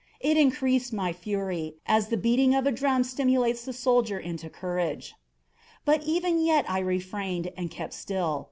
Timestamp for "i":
6.67-6.79